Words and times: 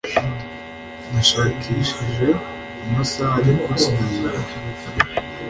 Nashakishije 1.11 2.27
amasaha 2.85 3.35
ariko 3.41 3.67
sinayabona 3.81 4.53